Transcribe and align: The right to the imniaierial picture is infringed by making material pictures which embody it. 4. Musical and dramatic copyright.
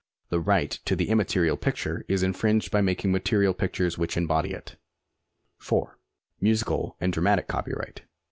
The 0.29 0.39
right 0.39 0.71
to 0.85 0.95
the 0.95 1.09
imniaierial 1.09 1.61
picture 1.61 2.03
is 2.07 2.23
infringed 2.23 2.71
by 2.71 2.81
making 2.81 3.11
material 3.11 3.53
pictures 3.53 3.99
which 3.99 4.17
embody 4.17 4.49
it. 4.49 4.75
4. 5.59 5.95
Musical 6.41 6.97
and 6.99 7.13
dramatic 7.13 7.47
copyright. 7.47 8.01